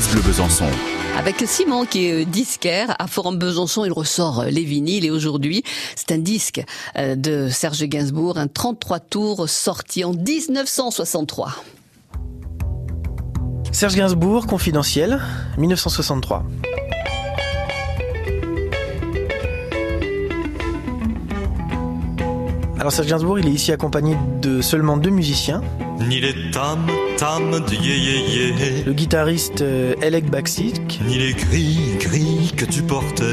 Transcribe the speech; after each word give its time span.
France 0.00 0.12
Bleu 0.12 0.22
Besançon. 0.22 0.64
Avec 1.16 1.42
Simon 1.44 1.84
qui 1.84 2.06
est 2.06 2.22
euh, 2.22 2.24
disquaire 2.24 2.94
à 3.00 3.08
Forum 3.08 3.36
Besançon, 3.36 3.84
il 3.84 3.90
ressort 3.90 4.42
euh, 4.42 4.44
les 4.44 4.62
vinyles 4.62 5.04
et 5.04 5.10
aujourd'hui 5.10 5.64
c'est 5.96 6.12
un 6.12 6.18
disque 6.18 6.62
euh, 6.96 7.16
de 7.16 7.48
Serge 7.48 7.82
Gainsbourg, 7.82 8.38
un 8.38 8.46
33 8.46 9.00
tours 9.00 9.48
sorti 9.48 10.04
en 10.04 10.12
1963. 10.12 11.52
Serge 13.72 13.96
Gainsbourg, 13.96 14.46
confidentiel, 14.46 15.20
1963. 15.56 16.44
Alors 22.78 22.92
Serge 22.92 23.08
Gainsbourg, 23.08 23.40
il 23.40 23.48
est 23.48 23.52
ici 23.52 23.72
accompagné 23.72 24.16
de 24.40 24.60
seulement 24.60 24.96
deux 24.96 25.10
musiciens. 25.10 25.60
Ni 25.98 26.20
les 26.20 26.52
tam 26.52 26.86
Le 28.86 28.92
guitariste 28.92 29.62
euh, 29.62 29.94
Elek 30.02 30.30
Baksik 30.30 31.00
Ni 31.04 31.18
les 31.18 31.32
gris 31.32 31.96
gris 31.98 32.52
que 32.56 32.64
tu 32.64 32.82
portais. 32.82 33.24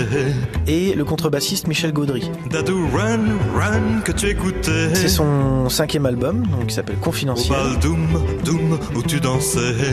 et 0.67 0.95
le 0.95 1.05
contrebassiste 1.05 1.67
Michel 1.67 1.93
Gaudry. 1.93 2.31
Run 2.51 3.19
run 3.55 4.01
que 4.03 4.11
tu 4.11 4.27
écoutais. 4.29 4.93
C'est 4.95 5.07
son 5.07 5.69
cinquième 5.69 6.05
album, 6.07 6.47
donc 6.47 6.67
qui 6.67 6.73
s'appelle 6.73 6.97
Confidentiel. 6.97 7.55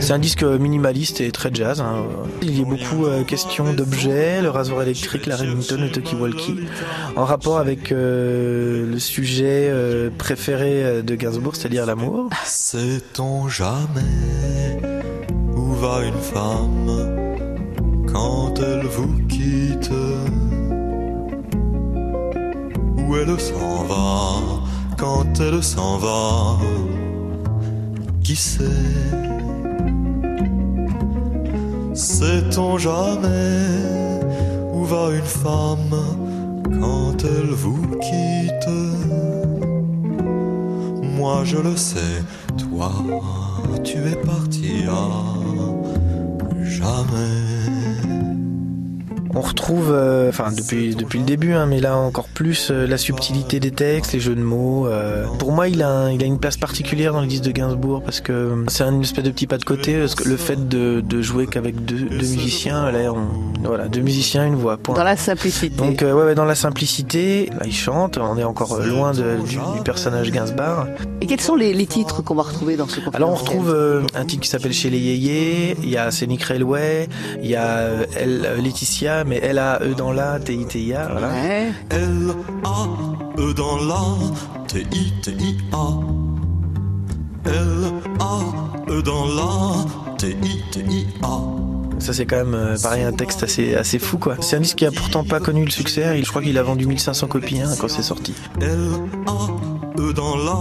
C'est 0.01 0.13
un 0.13 0.19
disque 0.19 0.43
minimaliste 0.43 1.21
et 1.21 1.31
très 1.31 1.51
jazz. 1.53 1.79
hein. 1.81 2.03
Il 2.41 2.57
y 2.57 2.61
a 2.61 2.65
beaucoup 2.65 3.05
euh, 3.05 3.23
question 3.23 3.73
d'objets, 3.73 4.41
le 4.41 4.49
rasoir 4.49 4.81
électrique, 4.81 5.27
la 5.27 5.35
Remington, 5.35 5.77
le 5.79 5.91
talkie-walkie, 5.91 6.55
en 7.15 7.25
rapport 7.25 7.59
avec 7.59 7.91
euh, 7.91 8.89
le 8.91 8.99
sujet 8.99 9.69
euh, 9.71 10.09
préféré 10.17 11.03
de 11.03 11.15
Gainsbourg, 11.15 11.55
c'est-à-dire 11.55 11.85
l'amour. 11.85 12.29
Sait-on 12.43 13.47
où 15.55 15.73
va 15.73 16.05
une 16.05 16.21
femme 16.33 16.91
quand 18.11 18.59
elle 18.59 18.85
vous 18.87 19.17
quitte? 19.27 19.91
Où 22.97 23.15
elle 23.15 23.39
s'en 23.39 23.83
va 23.83 24.63
quand 24.97 25.39
elle 25.39 25.63
s'en 25.63 25.97
va? 25.97 26.57
Qui 28.23 28.35
sait? 28.35 28.63
Sait-on 31.93 32.77
jamais 32.77 33.67
où 34.73 34.83
va 34.83 35.11
une 35.11 35.31
femme 35.45 35.95
quand 36.79 37.23
elle 37.23 37.51
vous 37.51 37.97
quitte? 38.01 39.72
Moi 41.23 41.45
je 41.45 41.55
le 41.55 41.77
sais, 41.77 42.21
toi 42.57 42.91
tu 43.81 43.97
es 44.11 44.17
parti 44.17 44.83
à 44.89 45.05
jamais. 46.65 47.42
On 49.43 49.47
retrouve, 49.47 49.91
euh, 49.91 50.29
enfin 50.29 50.51
depuis 50.55 50.95
depuis 50.95 51.19
le 51.19 51.25
début, 51.25 51.53
hein, 51.53 51.65
mais 51.65 51.81
là 51.81 51.97
encore 51.97 52.27
plus 52.29 52.69
euh, 52.71 52.87
la 52.87 52.97
subtilité 52.97 53.59
des 53.59 53.71
textes, 53.71 54.13
les 54.13 54.19
jeux 54.21 54.35
de 54.35 54.41
mots. 54.41 54.87
euh. 54.87 55.25
Pour 55.37 55.51
moi, 55.51 55.67
il 55.67 55.81
a 55.83 55.89
un- 55.89 56.11
il 56.11 56.23
a 56.23 56.25
une 56.25 56.39
place 56.39 56.55
particulière 56.55 57.11
dans 57.11 57.19
le 57.21 57.27
disque 57.27 57.43
de 57.43 57.51
Gainsbourg 57.51 58.01
parce 58.03 58.21
que 58.21 58.63
c'est 58.69 58.83
une 58.85 59.01
espèce 59.01 59.23
de 59.25 59.31
petit 59.31 59.45
pas 59.47 59.57
de 59.57 59.65
côté. 59.65 59.99
Parce 59.99 60.15
que 60.15 60.27
le 60.29 60.37
fait 60.37 60.69
de, 60.69 61.01
de 61.01 61.21
jouer 61.21 61.47
qu'avec 61.47 61.83
deux, 61.83 61.99
deux 62.05 62.15
musiciens, 62.25 62.89
là, 62.91 63.11
on, 63.13 63.27
voilà, 63.67 63.87
deux 63.89 63.99
musiciens, 64.01 64.45
une 64.47 64.55
voix. 64.55 64.77
Point. 64.77 64.95
Dans 64.95 65.03
la 65.03 65.17
simplicité. 65.17 65.75
Donc 65.75 66.01
euh, 66.03 66.13
ouais, 66.13 66.23
ouais, 66.23 66.35
dans 66.35 66.45
la 66.45 66.55
simplicité, 66.55 67.49
là 67.51 67.63
il 67.65 67.73
chante, 67.73 68.17
on 68.17 68.37
est 68.37 68.43
encore 68.45 68.79
loin 68.79 69.11
de- 69.11 69.37
du, 69.45 69.55
du 69.57 69.81
personnage 69.83 70.31
Gainsbourg. 70.31 70.85
Et 71.21 71.25
quels 71.25 71.41
sont 71.41 71.55
les, 71.55 71.73
les 71.73 71.85
titres 71.85 72.21
qu'on 72.23 72.35
va 72.35 72.43
retrouver 72.43 72.75
dans 72.77 72.85
ce 72.87 72.95
confidentiel 72.95 73.15
Alors 73.23 73.31
on 73.31 73.35
retrouve 73.35 73.73
euh, 73.73 74.01
un 74.15 74.25
titre 74.25 74.41
qui 74.41 74.49
s'appelle 74.49 74.73
Chez 74.73 74.89
les 74.89 74.99
Yéyés, 74.99 75.75
il 75.83 75.89
y 75.89 75.97
a 75.97 76.11
Scénic 76.11 76.43
Railway, 76.43 77.07
il 77.41 77.49
y 77.49 77.55
a 77.55 77.89
Laetitia, 78.61 79.23
mais 79.25 79.32
elle 79.41 79.59
a 79.59 79.79
E 79.81 79.93
dans 79.93 80.11
la, 80.11 80.39
T-I-T-I-A, 80.39 81.07
voilà. 81.11 81.29
Ouais. 81.29 81.71
L 81.89 82.33
A 82.63 82.87
E 83.37 83.53
dans 83.53 83.77
la 83.77 84.03
T 84.67 84.81
I 84.91 85.13
T 85.21 85.31
I 85.31 85.57
A. 85.71 85.87
L 87.45 87.93
A 88.19 88.91
E 88.91 89.01
dans 89.01 89.25
la 89.25 90.15
T 90.17 90.29
I 90.29 90.61
T 90.71 90.79
I 90.79 91.07
A. 91.23 91.39
Ça 91.99 92.11
c'est 92.11 92.25
quand 92.25 92.37
même 92.37 92.53
euh, 92.53 92.75
pareil 92.81 93.03
un 93.03 93.13
texte 93.13 93.43
assez 93.43 93.75
assez 93.75 93.97
fou 93.97 94.17
quoi. 94.17 94.35
C'est 94.41 94.57
un 94.57 94.59
disque 94.59 94.77
qui 94.77 94.85
a 94.85 94.91
pourtant 94.91 95.23
pas 95.23 95.39
connu 95.39 95.63
le 95.63 95.71
succès, 95.71 96.21
je 96.21 96.29
crois 96.29 96.41
qu'il 96.41 96.57
a 96.57 96.63
vendu 96.63 96.85
1500 96.85 97.27
copies 97.27 97.61
hein, 97.61 97.69
quand 97.79 97.87
c'est 97.87 98.01
sorti. 98.03 98.33
L 98.61 98.89
A 99.27 99.82
E 99.97 100.13
dans 100.13 100.35
la 100.35 100.59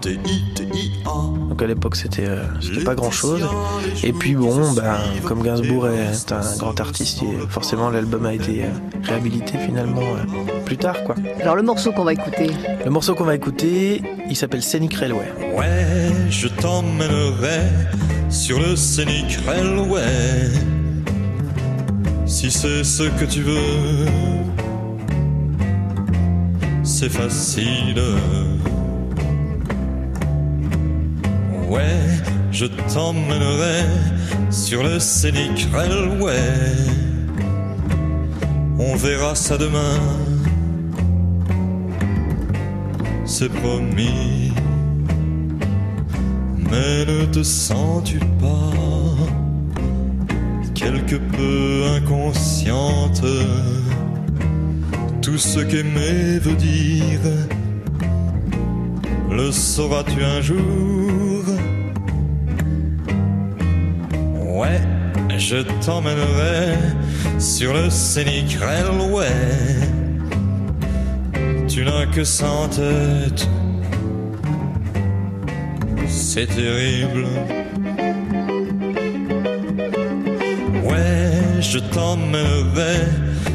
T 0.00 0.18
I 0.26 0.54
T 0.54 0.64
I 0.74 0.92
A. 1.06 1.48
Donc 1.48 1.62
à 1.62 1.66
l'époque 1.66 1.96
c'était 1.96 2.26
euh, 2.26 2.44
c'était 2.60 2.84
pas 2.84 2.94
grand 2.94 3.10
chose. 3.10 3.42
Et 4.04 4.12
puis 4.12 4.34
bon, 4.34 4.72
ben 4.72 4.96
comme 5.24 5.42
Gainsbourg 5.42 5.88
est 5.88 6.32
un 6.32 6.56
grand 6.58 6.78
artiste, 6.80 7.22
et 7.22 7.48
forcément 7.48 7.90
l'album 7.90 8.26
a 8.26 8.34
été 8.34 8.64
euh, 8.64 8.68
réhabilité 9.02 9.58
finalement 9.58 10.02
euh, 10.02 10.60
plus 10.64 10.76
tard 10.76 11.02
quoi. 11.04 11.14
Alors 11.40 11.56
le 11.56 11.62
morceau 11.62 11.92
qu'on 11.92 12.04
va 12.04 12.12
écouter, 12.12 12.50
Le 12.84 12.90
morceau 12.90 13.14
qu'on 13.14 13.24
va 13.24 13.34
écouter, 13.34 14.02
il 14.30 14.36
s'appelle 14.36 14.62
Scenic 14.62 14.94
Railway. 14.94 15.30
Ouais, 15.54 16.12
je 16.30 16.48
t'emmènerai 16.48 17.62
sur 18.30 18.58
le 18.58 18.76
scénic 18.76 19.38
railway. 19.46 20.50
Si 22.24 22.50
c'est 22.50 22.84
ce 22.84 23.02
que 23.02 23.24
tu 23.24 23.42
veux, 23.42 24.06
c'est 26.82 27.08
facile. 27.08 28.00
Je 32.58 32.66
t'emmènerai 32.92 33.84
sur 34.50 34.82
le 34.82 34.98
scénic 34.98 35.68
railway. 35.72 36.74
On 38.80 38.96
verra 38.96 39.36
ça 39.36 39.56
demain. 39.56 40.00
C'est 43.24 43.48
promis. 43.48 44.52
Mais 46.68 47.04
ne 47.06 47.26
te 47.26 47.44
sens-tu 47.44 48.18
pas 48.18 48.74
quelque 50.74 51.16
peu 51.36 51.84
inconsciente? 51.96 53.22
Tout 55.22 55.38
ce 55.38 55.60
qu'aimer 55.60 56.40
veut 56.40 56.56
dire, 56.56 57.20
le 59.30 59.52
sauras-tu 59.52 60.24
un 60.24 60.40
jour? 60.40 61.27
Ouais, 64.58 64.80
je 65.38 65.58
t'emmènerai 65.84 66.76
sur 67.38 67.72
le 67.72 67.90
scénic 67.90 68.58
railway. 68.60 69.28
Tu 71.68 71.84
n'as 71.84 72.06
que 72.06 72.24
ça 72.24 72.50
en 72.50 72.68
tête 72.68 73.48
c'est 76.08 76.46
terrible. 76.46 77.26
Ouais, 80.84 81.60
je 81.60 81.78
t'emmènerai 81.78 83.06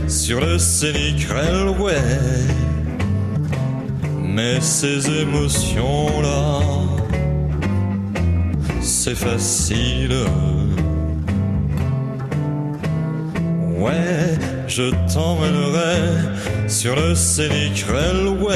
sur 0.07 0.39
le 0.39 0.57
scénic 0.57 1.25
railway. 1.25 1.95
Mais 4.21 4.59
ces 4.61 5.09
émotions-là, 5.21 6.59
c'est 8.81 9.15
facile. 9.15 10.25
Ouais, 13.83 14.37
je 14.65 14.91
t'emmènerai 15.13 16.69
sur 16.69 16.95
le 16.95 17.13
scénic 17.15 17.83
railway. 17.85 18.55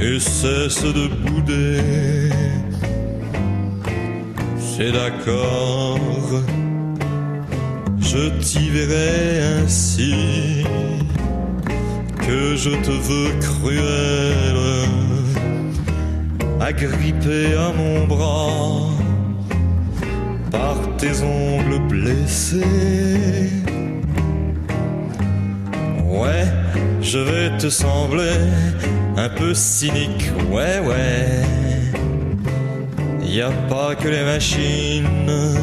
Et 0.00 0.18
cesse 0.18 0.82
de 0.82 1.08
bouder. 1.08 2.30
C'est 4.58 4.92
d'accord, 4.92 5.98
je 7.98 8.28
t'y 8.40 8.70
verrai 8.70 9.42
ainsi 9.62 10.64
que 12.26 12.56
je 12.56 12.70
te 12.70 12.90
veux 13.08 13.30
cruel, 13.40 14.56
agrippé 16.60 17.54
à 17.56 17.72
mon 17.76 18.06
bras 18.06 18.95
par 20.50 20.76
tes 20.98 21.22
ongles 21.22 21.80
blessés. 21.88 23.50
Ouais, 26.04 26.46
je 27.00 27.18
vais 27.18 27.56
te 27.58 27.68
sembler 27.68 28.38
un 29.16 29.28
peu 29.28 29.54
cynique, 29.54 30.30
ouais, 30.50 30.80
ouais. 30.80 31.42
Y 33.22 33.42
a 33.42 33.50
pas 33.68 33.94
que 33.94 34.08
les 34.08 34.24
machines 34.24 35.58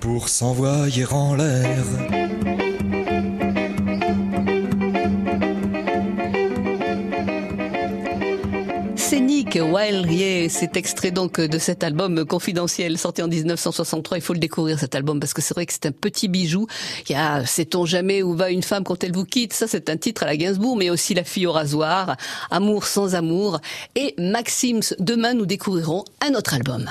pour 0.00 0.28
s'envoyer 0.28 1.06
en 1.10 1.34
l'air. 1.34 1.84
Scénic 9.04 9.56
avec 9.56 9.74
Wild 9.74 10.10
Yeah. 10.10 10.48
C'est 10.48 10.78
extrait 10.78 11.10
donc 11.10 11.38
de 11.38 11.58
cet 11.58 11.84
album 11.84 12.24
confidentiel 12.24 12.96
sorti 12.96 13.22
en 13.22 13.28
1963. 13.28 14.16
Il 14.16 14.20
faut 14.22 14.32
le 14.32 14.38
découvrir 14.38 14.78
cet 14.78 14.94
album 14.94 15.20
parce 15.20 15.34
que 15.34 15.42
c'est 15.42 15.52
vrai 15.52 15.66
que 15.66 15.74
c'est 15.74 15.84
un 15.86 15.92
petit 15.92 16.28
bijou. 16.28 16.66
Il 17.08 17.12
y 17.12 17.14
a 17.14 17.44
Sait-on 17.44 17.84
jamais 17.84 18.22
où 18.22 18.34
va 18.34 18.50
une 18.50 18.62
femme 18.62 18.82
quand 18.82 19.04
elle 19.04 19.12
vous 19.12 19.26
quitte? 19.26 19.52
Ça 19.52 19.66
c'est 19.66 19.90
un 19.90 19.98
titre 19.98 20.22
à 20.22 20.26
la 20.26 20.36
Gainsbourg, 20.36 20.76
mais 20.76 20.88
aussi 20.88 21.12
La 21.12 21.24
fille 21.24 21.46
au 21.46 21.52
rasoir, 21.52 22.16
Amour 22.50 22.86
sans 22.86 23.14
amour 23.14 23.60
et 23.94 24.14
Maxims. 24.16 24.94
Demain 24.98 25.34
nous 25.34 25.46
découvrirons 25.46 26.04
un 26.26 26.34
autre 26.34 26.54
album. 26.54 26.88